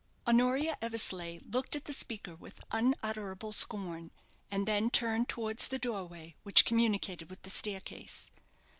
[0.25, 4.09] Honoria Eversleigh looked at the speaker with unutterable scorn,
[4.49, 8.31] and then turned towards the doorway which communicated with the staircase.